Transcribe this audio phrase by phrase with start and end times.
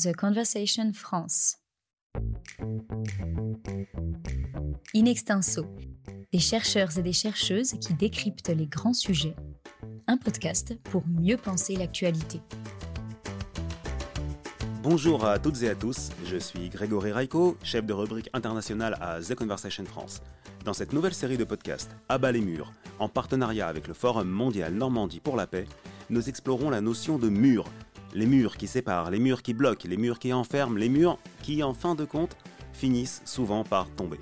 [0.00, 1.56] The Conversation France.
[4.94, 5.66] In extenso,
[6.32, 9.34] des chercheurs et des chercheuses qui décryptent les grands sujets.
[10.06, 12.40] Un podcast pour mieux penser l'actualité.
[14.84, 19.18] Bonjour à toutes et à tous, je suis Grégory Raiko, chef de rubrique internationale à
[19.20, 20.22] The Conversation France.
[20.64, 24.74] Dans cette nouvelle série de podcasts, Abat les murs, en partenariat avec le Forum mondial
[24.74, 25.66] Normandie pour la paix,
[26.08, 27.64] nous explorons la notion de mur
[28.18, 31.62] les murs qui séparent, les murs qui bloquent, les murs qui enferment, les murs qui,
[31.62, 32.36] en fin de compte,
[32.72, 34.18] finissent souvent par tomber.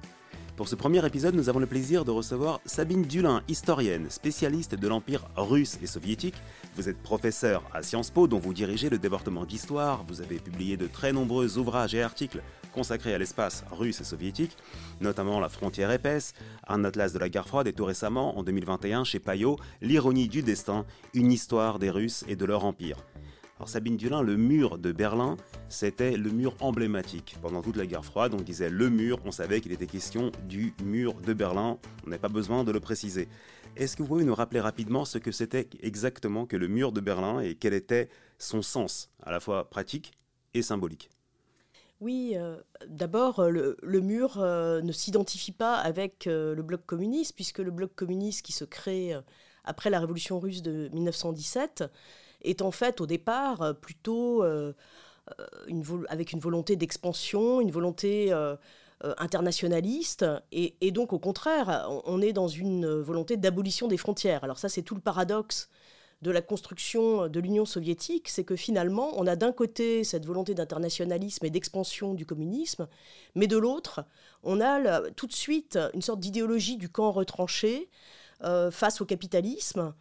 [0.55, 4.89] Pour ce premier épisode, nous avons le plaisir de recevoir Sabine Dulin, historienne, spécialiste de
[4.89, 6.35] l'Empire russe et soviétique.
[6.77, 10.05] Vous êtes professeur à Sciences Po, dont vous dirigez le département d'histoire.
[10.09, 12.43] Vous avez publié de très nombreux ouvrages et articles
[12.75, 14.57] consacrés à l'espace russe et soviétique,
[15.01, 16.35] notamment La frontière épaisse,
[16.69, 20.43] un atlas de la guerre froide et tout récemment, en 2021, chez Payot, L'ironie du
[20.43, 20.85] destin,
[21.15, 22.99] une histoire des Russes et de leur empire.
[23.59, 25.39] Alors Sabine Dulin, le mur de Berlin,
[25.71, 27.37] c'était le mur emblématique.
[27.41, 30.75] Pendant toute la guerre froide, on disait le mur, on savait qu'il était question du
[30.85, 33.29] mur de Berlin, on n'a pas besoin de le préciser.
[33.75, 37.01] Est-ce que vous pouvez nous rappeler rapidement ce que c'était exactement que le mur de
[37.01, 40.13] Berlin et quel était son sens, à la fois pratique
[40.53, 41.09] et symbolique?
[42.01, 47.61] Oui, euh, d'abord, euh, le, mur euh, ne s'identifie pas avec le bloc communiste, puisque
[47.61, 49.15] le bloc communiste qui se crée
[49.65, 51.85] après la révolution russe de 1917
[52.43, 54.73] est en fait au départ euh, plutôt euh,
[55.41, 58.33] euh, avec une volonté d'expansion, une volonté
[59.19, 64.43] internationaliste, et, donc au contraire, on, est dans une volonté d'abolition des frontières.
[64.45, 65.69] Alors ça, c'est tout le paradoxe
[66.23, 70.55] de la construction de l'Union soviétique, c'est que finalement, on a d'un côté cette volonté
[70.55, 72.89] d'internationalisme et d'expansion du communisme,
[73.35, 74.05] mais de l'autre,
[74.45, 77.91] on a tout de suite une sorte d'idéologie du camp retranché
[78.71, 79.95] face au capitalisme,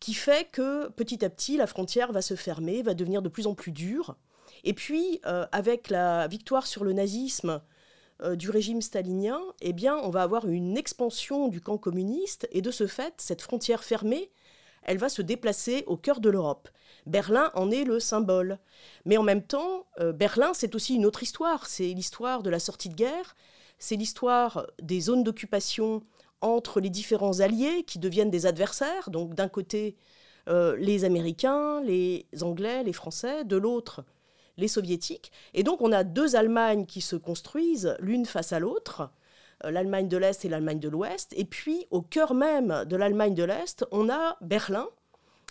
[0.00, 3.46] qui fait que petit à petit, la frontière va se fermer, va devenir de plus
[3.46, 4.16] en plus dure.
[4.64, 7.62] Et puis, euh, avec la victoire sur le nazisme
[8.22, 12.62] euh, du régime stalinien, eh bien, on va avoir une expansion du camp communiste, et
[12.62, 14.30] de ce fait, cette frontière fermée,
[14.82, 16.68] elle va se déplacer au cœur de l'Europe.
[17.06, 18.58] Berlin en est le symbole.
[19.04, 21.66] Mais en même temps, euh, Berlin, c'est aussi une autre histoire.
[21.66, 23.36] C'est l'histoire de la sortie de guerre,
[23.78, 26.02] c'est l'histoire des zones d'occupation
[26.42, 29.10] entre les différents alliés qui deviennent des adversaires.
[29.10, 29.96] Donc d'un côté,
[30.48, 34.04] euh, les Américains, les Anglais, les Français, de l'autre,
[34.56, 35.32] les Soviétiques.
[35.54, 39.10] Et donc on a deux Allemagnes qui se construisent l'une face à l'autre,
[39.64, 41.32] euh, l'Allemagne de l'Est et l'Allemagne de l'Ouest.
[41.36, 44.88] Et puis au cœur même de l'Allemagne de l'Est, on a Berlin,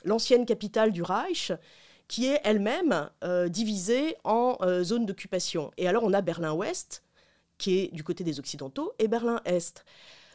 [0.03, 1.53] l'ancienne capitale du Reich,
[2.08, 5.72] qui est elle-même euh, divisée en zones d'occupation.
[5.78, 7.03] Et alors on a Berlin-Ouest,
[7.58, 9.85] qui est du côté des Occidentaux, et Berlin-Est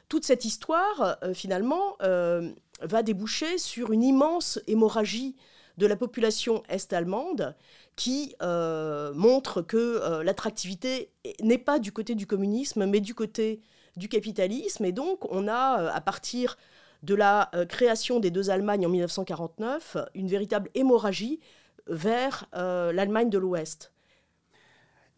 [0.09, 2.51] toute cette histoire, euh, finalement, euh,
[2.81, 5.37] va déboucher sur une immense hémorragie
[5.79, 7.55] de la population est-allemande
[7.97, 11.11] qui euh, montre que l'attractivité
[11.43, 13.61] n'est pas du côté du communisme, mais du côté
[13.97, 14.85] du capitalisme.
[14.85, 16.57] Et donc, on a, à partir
[17.03, 21.41] de la création des deux Allemagnes en 1949, une véritable hémorragie
[21.89, 23.93] vers l'Allemagne de l'Ouest.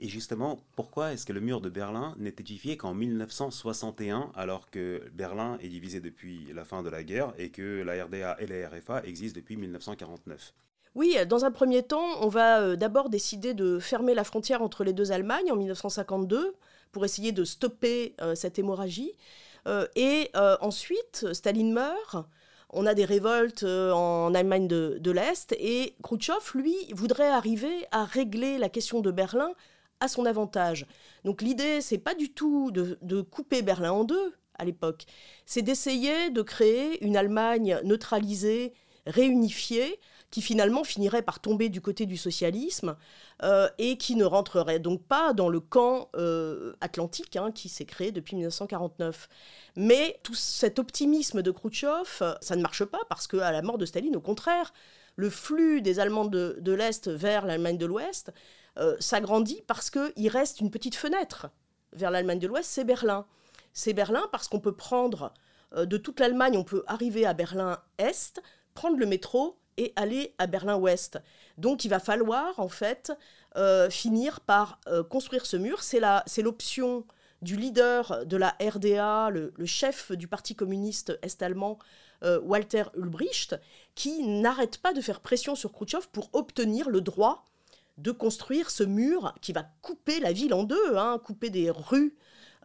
[0.00, 5.02] Et justement, pourquoi est-ce que le mur de Berlin n'est édifié qu'en 1961, alors que
[5.12, 8.68] Berlin est divisé depuis la fin de la guerre et que la RDA et la
[8.68, 10.54] RFA existent depuis 1949
[10.94, 14.82] oui, dans un premier temps, on va euh, d'abord décider de fermer la frontière entre
[14.82, 16.56] les deux Allemagnes en 1952
[16.90, 19.12] pour essayer de stopper euh, cette hémorragie.
[19.68, 22.16] Euh, et ensuite, Staline meurt.
[22.70, 28.04] On a des révoltes en Allemagne de, de l'Est et Khrouchtchev, lui, voudrait arriver à
[28.04, 29.52] régler la question de Berlin
[30.00, 30.86] à son avantage.
[31.24, 35.06] Donc l'idée, c'est pas du tout de, couper Berlin en deux à l'époque,
[35.46, 38.72] c'est d'essayer de créer une Allemagne neutralisée,
[39.06, 40.00] réunifiée,
[40.30, 42.96] qui finalement finirait par tomber du côté du socialisme
[43.42, 47.86] euh, et qui ne rentrerait donc pas dans le camp euh, atlantique hein, qui s'est
[47.86, 49.28] créé depuis 1949.
[49.76, 53.86] Mais tout cet optimisme de Khrouchtchev, ça ne marche pas parce qu'à la mort de
[53.86, 54.74] Staline, au contraire,
[55.16, 58.32] le flux des Allemands de, de l'Est vers l'Allemagne de l'Ouest
[58.78, 61.48] euh, s'agrandit parce qu'il reste une petite fenêtre
[61.92, 63.26] vers l'Allemagne de l'Ouest, c'est Berlin.
[63.72, 65.32] C'est Berlin parce qu'on peut prendre
[65.74, 68.40] euh, de toute l'Allemagne, on peut arriver à Berlin-Est,
[68.74, 71.18] prendre le métro et aller à Berlin-Ouest.
[71.56, 73.12] Donc il va falloir en fait
[73.56, 74.78] euh, finir par
[75.08, 75.82] construire ce mur.
[75.82, 77.04] C'est l'option
[77.42, 81.78] du leader de la RDA, le, chef du Parti communiste est-allemand,
[82.22, 83.56] Walter Ulbricht,
[83.94, 87.44] qui n'arrête pas de faire pression sur Khrouchtchev pour obtenir le droit
[87.98, 92.16] de construire ce mur qui va couper la ville en deux, hein, couper des rues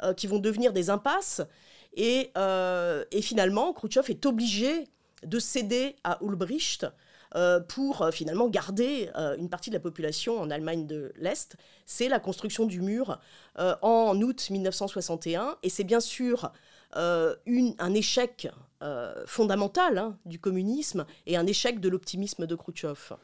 [0.03, 1.41] euh, qui vont devenir des impasses.
[1.95, 4.88] Et, euh, finalement, Khrouchtchev est obligé
[5.24, 6.85] de céder à Ulbricht
[7.68, 9.09] pour finalement garder
[9.39, 11.56] une partie de la population en Allemagne de l'Est.
[11.88, 13.19] C'est la construction du mur
[13.57, 15.57] en août 1961.
[15.63, 16.51] Et c'est bien sûr
[16.94, 18.51] un échec
[19.25, 23.15] fondamental hein, du communisme et un échec de l'optimisme de Khrouchtchev.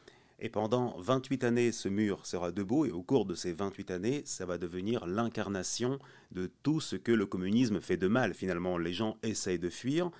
[0.42, 4.22] Et pendant 28 années, ce mur sera debout, et au cours de ces 28 années,
[4.24, 5.98] ça va devenir l'incarnation
[6.32, 8.32] de tout ce que le communisme fait de mal.
[8.32, 10.10] Finalement, les gens essayent de fuir,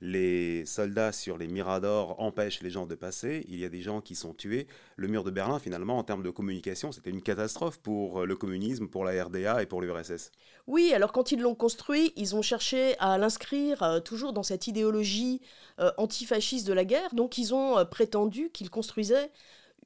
[0.00, 4.00] les soldats sur les miradors empêchent les gens de passer, il y a des gens
[4.00, 4.66] qui sont tués.
[4.96, 8.88] Le mur de Berlin, finalement, en termes de communication, c'était une catastrophe pour le communisme,
[8.88, 10.32] pour la RDA et pour l'URSS.
[10.66, 14.66] Oui, alors quand ils l'ont construit, ils ont cherché à l'inscrire euh, toujours dans cette
[14.66, 15.40] idéologie
[15.80, 19.30] euh, antifasciste de la guerre, donc ils ont euh, prétendu qu'ils construisaient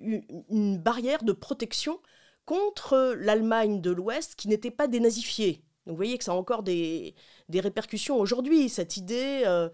[0.01, 2.01] une, barrière de protection
[2.45, 5.63] contre l'Allemagne de l'Ouest qui n'était pas dénazifiée.
[5.87, 7.15] Donc vous voyez que ça a encore des,
[7.53, 9.69] répercussions aujourd'hui, cette idée euh,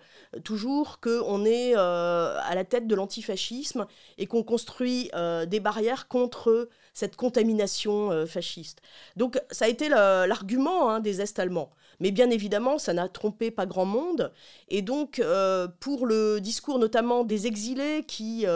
[0.44, 3.86] toujours qu'on est euh, à la tête de l'antifascisme
[4.16, 8.80] et qu'on construit euh, des barrières contre cette contamination fasciste.
[9.16, 11.70] Donc ça a été l'argument hein, des Est-Allemands.
[12.00, 14.32] Mais bien évidemment, ça n'a trompé pas grand monde.
[14.68, 15.22] Et donc
[15.80, 18.46] pour le discours notamment des exilés qui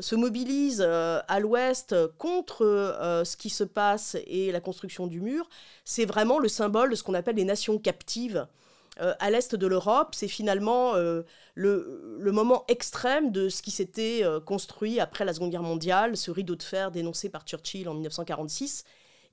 [0.00, 5.20] se mobilise euh, à l'ouest contre euh, ce qui se passe et la construction du
[5.20, 5.48] mur,
[5.84, 8.46] c'est vraiment le symbole de ce qu'on appelle les nations captives.
[9.00, 11.26] Euh, à l'est de l'Europe, c'est finalement le,
[12.18, 16.62] moment extrême de ce qui s'était construit après la Seconde Guerre mondiale, ce rideau de
[16.62, 18.84] fer dénoncé par Churchill en 1946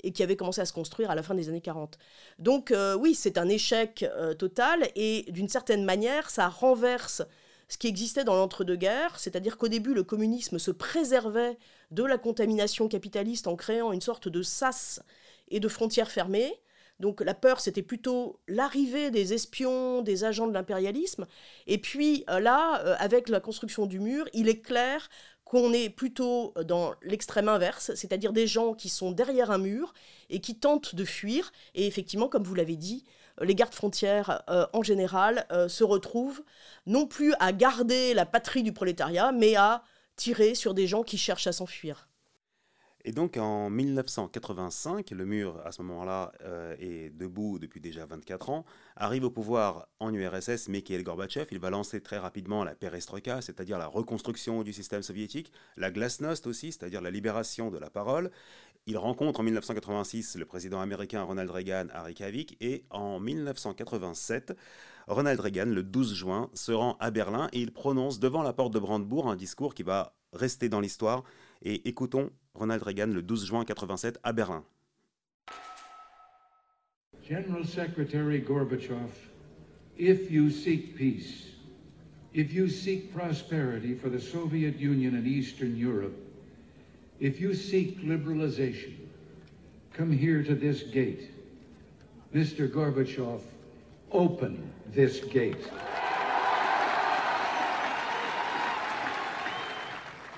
[0.05, 1.97] et qui avait commencé à se construire à la fin des années 40.
[2.39, 4.05] Donc oui, c'est un échec
[4.37, 7.23] total et d'une certaine manière, ça renverse
[7.67, 11.57] ce qui existait dans l'entre-deux-guerres, c'est-à-dire qu'au début, le communisme se préservait
[11.91, 15.01] de la contamination capitaliste en créant une sorte de sas
[15.49, 16.59] et de frontières fermées.
[16.99, 21.25] Donc la peur, c'était plutôt l'arrivée des espions, des agents de l'impérialisme.
[21.67, 25.09] Et puis euh, là, euh, avec la construction du mur, il est clair
[25.43, 29.93] qu'on est plutôt dans l'extrême inverse, c'est-à-dire des gens qui sont derrière un mur
[30.29, 31.51] et qui tentent de fuir.
[31.75, 33.03] Et effectivement, comme vous l'avez dit,
[33.41, 36.43] les gardes frontières euh, en général euh, se retrouvent
[36.85, 39.83] non plus à garder la patrie du prolétariat, mais à
[40.15, 42.07] tirer sur des gens qui cherchent à s'enfuir.
[43.05, 48.49] Et donc en 1985, le mur à ce moment-là euh, est debout depuis déjà 24
[48.49, 48.65] ans,
[48.95, 53.77] arrive au pouvoir en URSS Mikhail Gorbatchev, il va lancer très rapidement la perestroïka, c'est-à-dire
[53.77, 58.31] la reconstruction du système soviétique, la glasnost aussi, c'est-à-dire la libération de la parole.
[58.85, 64.57] Il rencontre en 1986 le président américain Ronald Reagan à Reykjavik et en 1987,
[65.07, 68.73] Ronald Reagan, le 12 juin, se rend à Berlin et il prononce devant la porte
[68.73, 71.23] de Brandebourg un discours qui va rester dans l'histoire.
[71.61, 74.65] Et écoutons Ronald Reagan le 12 juin 87 à Berlin.
[77.25, 79.11] General Secretary Gorbachev,
[79.97, 81.53] if you seek peace,
[82.33, 86.17] if you seek prosperity for the Soviet Union and Eastern Europe,
[87.23, 88.95] if you seek liberalization,
[89.93, 91.31] come here to this gate.
[92.35, 92.69] Mr.
[92.69, 93.39] Gorbachev,
[94.11, 95.63] open this gate.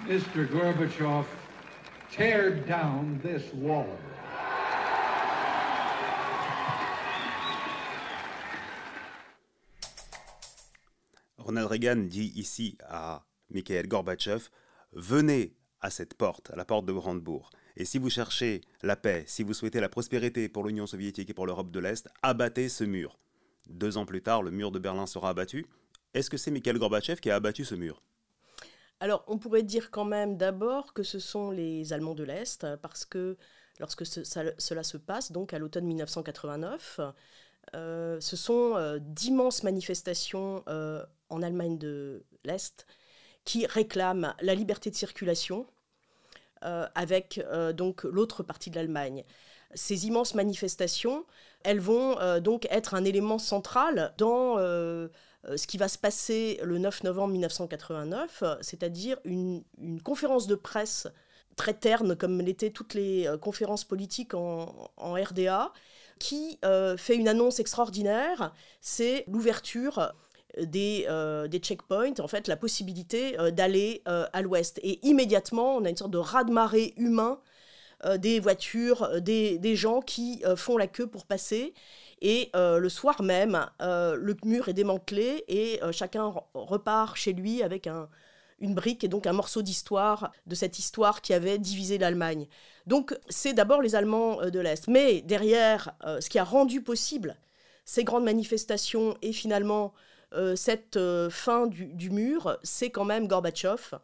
[0.04, 0.48] Mr.
[0.48, 1.26] Gorbachev,
[2.12, 3.90] tear down this wall.
[11.40, 14.50] Ronald Reagan dit ici à Mikhail Gorbatchev
[14.94, 17.50] Venez à cette porte, à la porte de Brandebourg.
[17.78, 21.34] Et si vous cherchez la paix, si vous souhaitez la prospérité pour l'Union soviétique et
[21.34, 23.20] pour l'Europe de l'Est, abattez ce mur.
[23.68, 25.66] Deux ans plus tard, le mur de Berlin sera abattu.
[26.14, 28.02] Est-ce que c'est Mikhail Gorbatchev qui a abattu ce mur?
[29.00, 33.04] Alors, on pourrait dire quand même d'abord que ce sont les Allemands de l'Est, parce
[33.04, 33.38] que
[33.80, 37.02] lorsque cela se passe, donc à l'automne 1989,
[37.74, 42.86] euh, ce sont euh, d'immenses manifestations euh, en Allemagne de l'Est
[43.46, 45.66] qui réclament la liberté de circulation
[46.96, 47.40] avec
[47.76, 49.24] donc l'autre partie de l'Allemagne.
[49.76, 51.24] Ces immenses manifestations,
[51.64, 54.58] elles vont donc être un élément central dans
[55.50, 59.64] euh, ce qui va se passer le 9 novembre 1989, c'est-à-dire une,
[60.04, 61.08] conférence de presse
[61.56, 65.72] très terne, comme l'étaient toutes les euh, conférences politiques en, RDA,
[66.20, 70.14] qui euh, fait une annonce extraordinaire, c'est l'ouverture
[70.58, 71.08] des,
[71.50, 74.80] des, checkpoints, en fait, la possibilité d'aller à l'ouest.
[74.84, 77.40] Et immédiatement, on a une sorte de raz-de-marée humain
[78.18, 81.74] des voitures, des, des gens qui font la queue pour passer.
[82.22, 87.34] Et euh, le soir même, euh, le mur est démantelé et euh, chacun repart chez
[87.34, 87.90] lui avec
[88.60, 92.48] une brique et donc un morceau d'histoire de cette histoire qui avait divisé l'Allemagne.
[92.88, 94.88] Donc c'est d'abord les Allemands de l'Est.
[94.88, 97.38] Mais derrière, ce qui a rendu possible
[97.84, 99.94] ces grandes manifestations et finalement
[100.56, 101.00] cette
[101.30, 103.98] fin du, mur, c'est quand même Gorbatchev.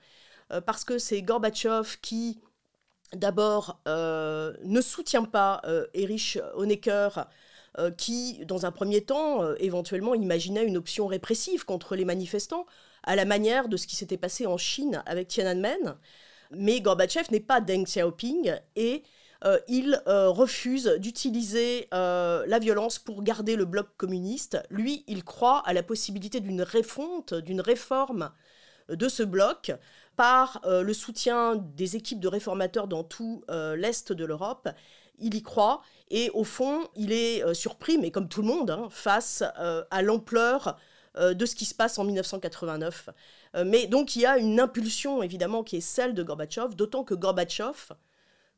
[0.65, 2.39] parce que c'est Gorbatchev qui,
[3.13, 5.61] d'abord, ne soutient pas
[5.93, 7.09] Erich Honecker,
[7.97, 12.65] qui, dans un premier temps, éventuellement imaginait une option répressive contre les manifestants,
[13.03, 15.95] à la manière de ce qui s'était passé en Chine avec Tiananmen.
[16.51, 19.20] Mais Gorbatchev n'est pas Deng Xiaoping et euh,
[19.67, 24.61] il euh, refuse d'utiliser euh, la violence pour garder le bloc communiste.
[24.69, 28.31] Lui, il croit à la possibilité d'une réforme
[28.89, 29.71] de ce bloc
[30.15, 34.69] par le soutien des équipes de réformateurs dans tout l'Est de l'Europe.
[35.17, 38.87] Il y croit et au fond, il est surpris, mais comme tout le monde, hein,
[38.89, 39.43] face
[39.89, 40.77] à l'ampleur
[41.17, 43.09] de ce qui se passe en 1989.
[43.65, 47.13] mais donc il y a une impulsion évidemment qui est celle de Gorbatchev, d'autant que
[47.13, 47.93] Gorbatchev,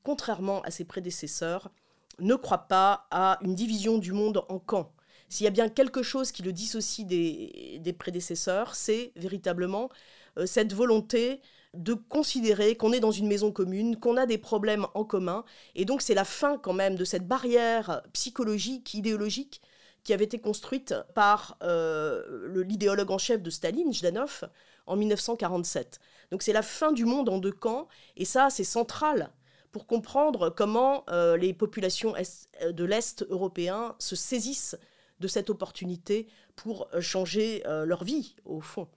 [0.04, 1.72] contrairement à ses prédécesseurs,
[2.20, 4.92] ne croit pas à une division du monde en camps.
[5.30, 9.90] S'il y a bien quelque chose qui le dissocie des, prédécesseurs, c'est véritablement
[10.38, 11.42] euh, cette volonté
[11.74, 15.44] de considérer qu'on est dans une maison commune, qu'on a des problèmes en commun.
[15.74, 19.62] Et donc c'est la fin quand même de cette barrière psychologique, idéologique,
[20.04, 24.44] qui avait été construite par euh, l'idéologue en chef de Staline, Jdanov,
[24.86, 26.00] en 1947.
[26.30, 29.32] Donc c'est la fin du monde en deux camps, et ça c'est central
[29.74, 34.78] pour comprendre comment euh, les populations euh, de l'Est européen se saisissent
[35.20, 38.88] de cette opportunité pour euh, changer leur vie, au fond.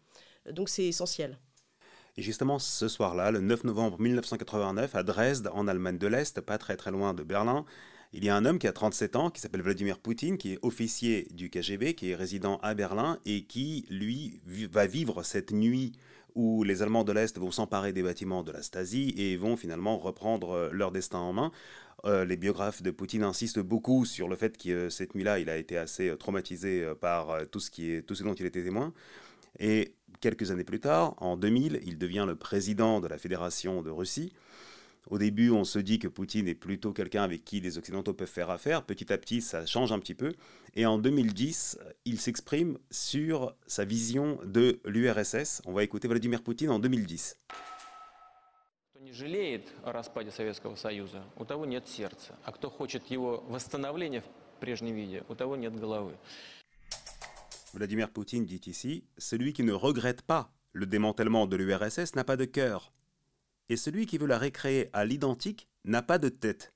[0.53, 1.39] Donc c'est essentiel.
[2.19, 6.57] Et justement, ce soir-là, le 9 novembre 1989, à Dresde, en Allemagne de l'Est, pas
[6.57, 7.65] très très loin de Berlin,
[8.13, 10.59] il y a un homme qui a 37 ans, qui s'appelle Vladimir Poutine, qui est
[10.63, 14.41] officier du KGB, qui est résident à Berlin et qui, lui,
[14.71, 15.93] va vivre cette nuit
[16.37, 19.99] où les Allemands de l'Est vont s'emparer des bâtiments de la Stasi et vont finalement
[19.99, 21.51] reprendre euh, leur destin en main.
[22.05, 25.49] Euh, les biographes de Poutine insistent beaucoup sur le fait que euh, cette nuit-là, il
[25.49, 28.93] a été assez traumatisé par tout ce, tout ce dont il était témoin.
[29.59, 33.91] Et quelques années plus tard, en 2000, il devient le président de la Fédération de
[33.91, 34.35] Russie.
[35.10, 38.28] Au début, on se dit que Poutine est plutôt quelqu'un avec qui les Occidentaux peuvent
[38.28, 38.84] faire affaire.
[38.84, 40.34] Petit à petit, ça change un petit peu.
[40.76, 45.64] Et en 2010, il s'exprime sur sa vision de l'URSS.
[45.66, 47.38] On va écouter Vladimir Poutine en 2010.
[49.02, 52.38] не жалеет о распаде Советского Союза, у того нет сердца.
[52.46, 56.16] А кто хочет его восстановления в прежнем виде, у того нет головы.
[57.74, 62.38] Vladimir Poutine dit ici Celui qui ne regrette pas le démantèlement de l'URSS n'a pas
[62.38, 62.94] de cœur
[63.69, 66.73] et celui qui veut la récréer à l'identique n'a pas de tête.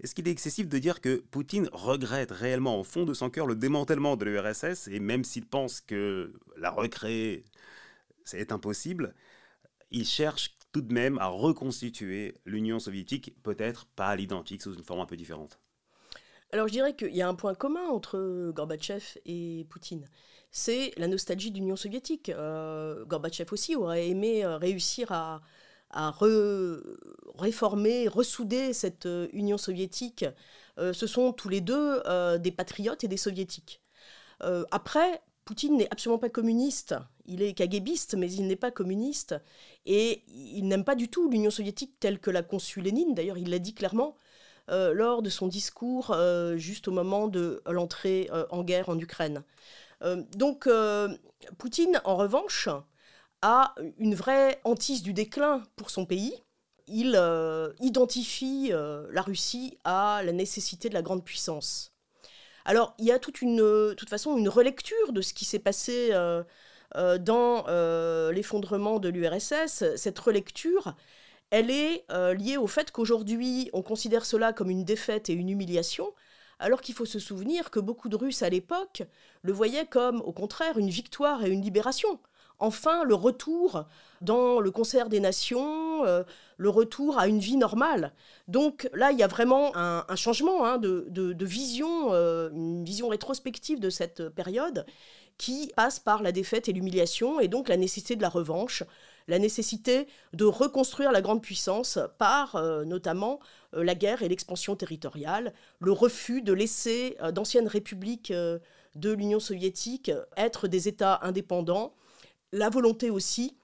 [0.00, 3.46] Est-ce qu'il est excessif de dire que Poutine regrette réellement au fond de son cœur
[3.46, 7.44] le démantèlement de l'URSS et même s'il pense que la recréer
[8.24, 9.14] c'est impossible,
[9.90, 14.84] il cherche tout de même à reconstituer l'Union soviétique, peut-être pas à l'identique, sous une
[14.84, 15.58] forme un peu différente
[16.52, 20.06] Alors je dirais qu'il y a un point commun entre Gorbatchev et Poutine
[20.50, 22.30] c'est la nostalgie de l'Union soviétique.
[22.30, 25.42] Euh, Gorbatchev aussi aurait aimé euh, réussir à,
[25.90, 26.14] à
[27.38, 30.24] réformer, ressouder cette euh, Union soviétique.
[30.78, 33.80] Euh, ce sont tous les deux euh, des patriotes et des soviétiques.
[34.70, 36.94] après, Poutine n'est absolument pas communiste.
[37.24, 39.34] Il est KGBiste, mais il n'est pas communiste.
[39.86, 43.14] Et il n'aime pas du tout l'Union soviétique telle que l'a conçue Lénine.
[43.14, 44.14] D'ailleurs, il l'a dit clairement
[44.68, 46.14] lors de son discours
[46.56, 49.42] juste au moment de l'entrée en guerre en Ukraine.
[50.34, 50.68] donc,
[51.56, 52.68] Poutine, en revanche,
[53.42, 56.34] a une vraie hantise du déclin pour son pays.
[56.86, 61.92] Il euh, identifie euh, la Russie à la nécessité de la grande puissance.
[62.64, 66.10] Alors, il y a toute une, toute façon une relecture de ce qui s'est passé
[66.12, 66.42] euh,
[67.18, 67.64] dans
[68.30, 69.96] l'effondrement de l'URSS.
[69.96, 70.94] Cette relecture,
[71.50, 72.04] elle est
[72.34, 76.12] liée au fait qu'aujourd'hui, on considère cela comme une défaite et une humiliation,
[76.58, 79.02] alors qu'il faut se souvenir que beaucoup de Russes à l'époque
[79.42, 82.20] le voyaient comme, au contraire, une victoire et une libération
[82.58, 83.84] enfin le retour
[84.20, 86.24] dans le concert des nations, euh,
[86.56, 88.12] le retour à une vie normale.
[88.48, 93.80] Donc là, il y a vraiment un, changement hein, de, vision, euh, une vision rétrospective
[93.80, 94.84] de cette période
[95.36, 98.82] qui passe par la défaite et l'humiliation, et donc la nécessité de la revanche,
[99.28, 103.38] la nécessité de reconstruire la grande puissance par euh, notamment
[103.72, 110.68] la guerre et l'expansion territoriale, le refus de laisser d'anciennes républiques de l'Union soviétique être
[110.68, 111.92] des États indépendants,
[112.52, 113.58] la volonté aussi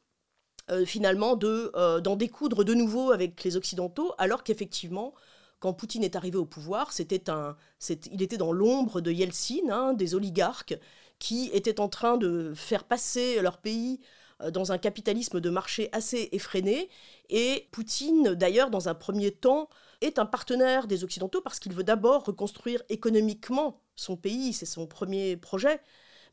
[0.71, 5.14] euh, finalement de euh, d'en découdre de nouveau avec les occidentaux alors qu'effectivement
[5.61, 7.57] quand Poutine est arrivé au pouvoir c'était un
[8.11, 10.79] il était dans l'ombre de Yeltsin hein, des oligarques
[11.19, 14.00] qui étaient en train de faire passer leur pays
[14.43, 16.88] euh, dans un capitalisme de marché assez effréné.
[17.31, 19.69] Et Poutine d'ailleurs dans un premier temps
[20.00, 24.53] est un partenaire des occidentaux parce qu'il veut d'abord reconstruire économiquement son pays.
[24.53, 25.81] C'est son premier projet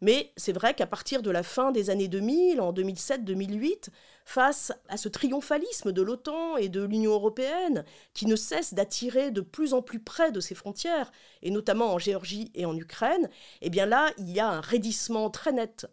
[0.02, 3.90] Mais c'est vrai qu'à partir de la fin des années 2000, en 2007-2008,
[4.26, 9.42] face à ce triomphalisme de l'OTAN et de l'Union européenne, qui ne cesse d'attirer de
[9.42, 11.12] plus en plus près de ses frontières,
[11.44, 13.30] et notamment en Géorgie et en Ukraine,
[13.62, 15.86] eh bien là, il y a un raidissement très net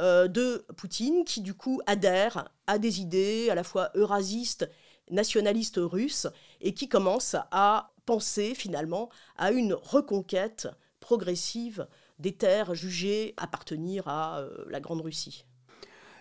[0.00, 4.68] euh, de Poutine, qui du coup adhère à des idées à la fois eurasistes,
[5.10, 6.26] nationalistes russes,
[6.60, 10.66] et qui commence à penser finalement à une reconquête
[10.98, 11.86] progressive
[12.18, 15.44] des terres jugées appartenir à euh, la Grande Russie.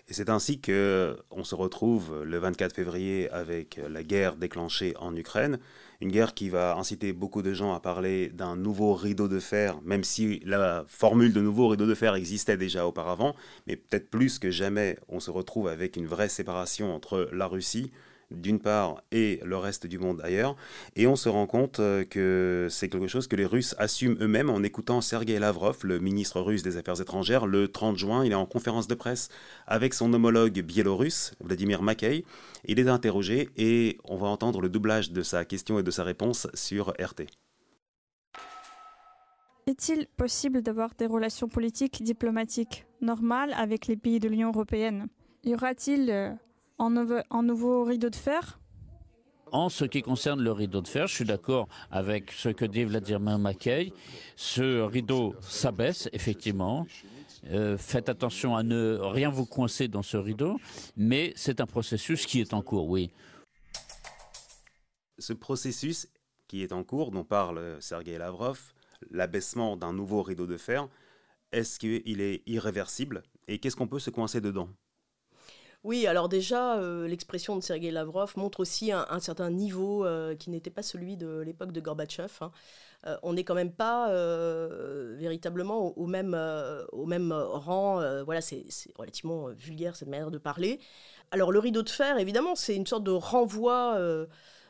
[0.08, 5.16] Et c'est ainsi que on se retrouve le 24 février avec la guerre déclenchée en
[5.16, 5.60] Ukraine,
[6.02, 9.80] une guerre qui va inciter beaucoup de gens à parler d'un nouveau rideau de fer,
[9.84, 13.36] même si la formule de nouveau rideau de fer existait déjà auparavant,
[13.68, 17.92] mais peut-être plus que jamais, on se retrouve avec une vraie séparation entre la Russie,
[18.32, 20.56] d'une part, et le reste du monde ailleurs.
[20.96, 24.50] Et on se rend compte euh, que c'est quelque chose que les Russes assument eux-mêmes
[24.50, 28.26] en écoutant Sergei Lavrov, le ministre russe des Affaires étrangères, le 30 juin.
[28.26, 29.30] Il est en conférence de presse
[29.68, 32.26] avec son homologue biélorusse, Vladimir Makey.
[32.66, 36.04] Il est interrogé et on va entendre le doublage de sa question et de sa
[36.04, 37.28] réponse sur RT.
[39.68, 45.08] Est-il possible d'avoir des relations politiques diplomatiques normales avec les pays de l'Union européenne?
[45.44, 46.38] Y aura-t-il
[46.82, 48.60] en, nouveau rideau de fer?
[49.52, 52.86] En ce qui concerne le rideau de fer, je suis d'accord avec ce que dit
[52.86, 53.94] Vladimir Mackay.
[54.36, 56.88] Ce rideau s'abaisse, effectivement.
[57.50, 60.60] Euh, faites attention à ne rien vous coincer dans ce rideau,
[60.96, 63.12] mais c'est un processus qui est en cours, oui.
[65.18, 66.08] Ce processus
[66.48, 68.74] qui est en cours, dont parle Sergei Lavrov,
[69.10, 70.88] l'abaissement d'un nouveau rideau de fer,
[71.52, 74.70] est-ce qu'il est irréversible Et qu'est-ce qu'on peut se coincer dedans?
[75.84, 80.52] Oui, alors déjà, euh, l'expression de Sergei Lavrov montre aussi un, certain niveau euh, qui
[80.52, 82.32] n'était pas celui de l'époque de Gorbatchev.
[82.42, 82.52] Hein.
[83.08, 84.14] Euh, on n'est quand même pas
[85.16, 86.38] véritablement au, même,
[86.92, 88.00] au même rang.
[88.24, 90.80] voilà, c'est relativement vulgaire cette manière de parler.
[91.32, 93.98] Alors le rideau de fer, évidemment, c'est une sorte de renvoi,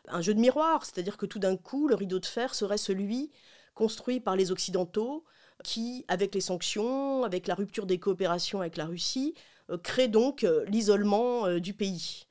[0.07, 3.31] un jeu de miroir, c'est-à-dire que tout d'un coup, le rideau de fer serait celui
[3.73, 5.25] construit par les Occidentaux
[5.63, 9.33] qui, avec les sanctions, avec la rupture des coopérations avec la Russie,
[9.77, 12.25] crée donc euh, l'isolement euh, du pays.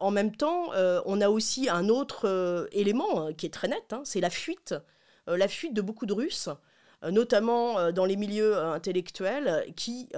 [0.00, 0.72] En même temps,
[1.06, 4.74] on a aussi un autre élément qui est très net, hein, c'est la fuite,
[5.28, 6.48] la fuite de beaucoup de Russes,
[7.10, 10.08] notamment dans les milieux intellectuels, qui,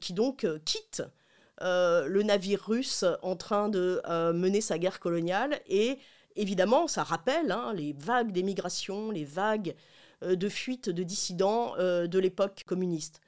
[0.00, 1.02] qui donc quittent
[1.60, 4.00] le navire russe en train de
[4.32, 5.60] mener sa guerre coloniale.
[5.68, 5.98] Et
[6.34, 9.76] évidemment, ça rappelle hein, les vagues d'émigration, les vagues
[10.22, 13.20] de fuite de dissidents de l'époque communiste.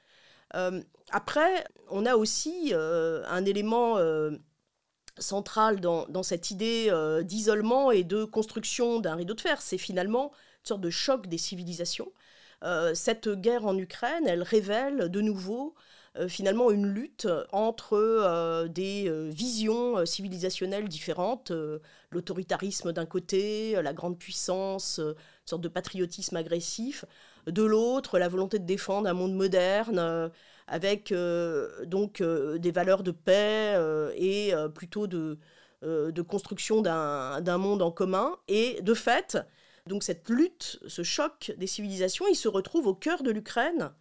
[0.55, 4.31] Euh, après, on a aussi euh, un élément euh,
[5.19, 6.93] central dans, cette idée
[7.25, 9.63] d'isolement et de construction d'un rideau de fer.
[9.63, 10.33] C'est finalement
[10.63, 12.13] une sorte de choc des civilisations.
[12.95, 15.75] cette guerre en Ukraine, elle révèle de nouveau
[16.29, 21.51] finalement une lutte entre des visions civilisationnelles différentes,
[22.11, 25.15] l'autoritarisme d'un côté, la grande puissance, une
[25.47, 27.07] sorte de patriotisme agressif,
[27.47, 30.29] de l'autre la volonté de défendre un monde moderne euh,
[30.67, 33.77] avec euh, donc euh, des valeurs de paix
[34.17, 35.39] et plutôt de,
[35.83, 38.37] de construction d'un monde en commun.
[38.49, 39.39] Et de fait,
[39.87, 43.93] donc cette lutte, ce choc des civilisations, il se retrouve au cœur de l'Ukraine,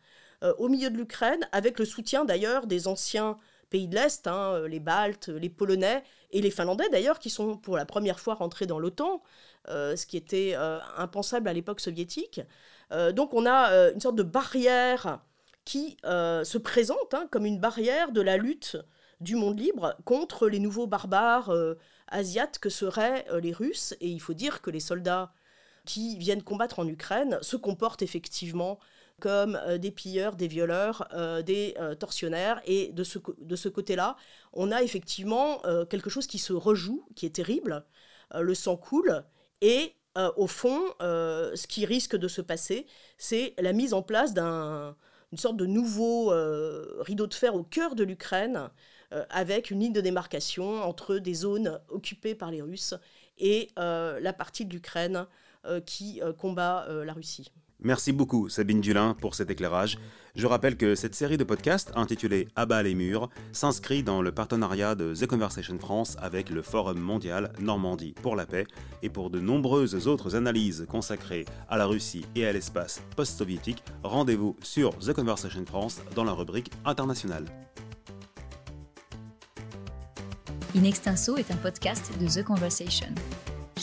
[0.58, 3.38] au milieu de l'Ukraine, avec le soutien d'ailleurs des anciens
[3.70, 7.78] pays de l'Est, hein, les Baltes, les Polonais et les Finlandais d'ailleurs, qui sont pour
[7.78, 9.22] la première fois rentrés dans l'OTAN,
[9.68, 10.56] ce qui était
[10.98, 12.42] impensable à l'époque soviétique.
[12.92, 15.20] Euh, donc on a euh, une sorte de barrière
[15.64, 18.78] qui euh, se présente hein, comme une barrière de la lutte
[19.20, 21.52] du monde libre contre les nouveaux barbares
[22.10, 23.96] asiates que seraient les Russes.
[24.02, 25.32] Et il faut dire que les soldats
[25.86, 28.78] qui viennent combattre en Ukraine se comportent effectivement
[29.22, 31.08] comme des pilleurs, des violeurs,
[31.46, 32.62] des tortionnaires.
[32.66, 34.18] Et de ce, de ce côté-là,
[34.52, 37.86] on a effectivement quelque chose qui se rejoue, qui est terrible.
[38.38, 39.24] le sang coule.
[39.62, 42.86] Et euh, au fond, euh, ce qui risque de se passer,
[43.18, 47.96] c'est la mise en place d'une sorte de nouveau euh, rideau de fer au cœur
[47.96, 48.70] de l'Ukraine,
[49.30, 52.96] avec une ligne de démarcation entre des zones occupées par les Russes
[53.38, 55.26] et la partie de l'Ukraine
[55.86, 57.50] qui combat la Russie.
[57.86, 60.00] Merci beaucoup Sabine Dulin pour cet éclairage.
[60.34, 64.96] Je rappelle que cette série de podcasts intitulée Abat les murs s'inscrit dans le partenariat
[64.96, 68.66] de The Conversation France avec le Forum mondial Normandie pour la paix
[69.04, 74.56] et pour de nombreuses autres analyses consacrées à la Russie et à l'espace post-soviétique, rendez-vous
[74.64, 77.46] sur The Conversation France dans la rubrique internationale.
[80.76, 83.14] In Extenso est un podcast de The Conversation.